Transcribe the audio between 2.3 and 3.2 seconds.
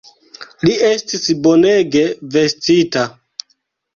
vestita!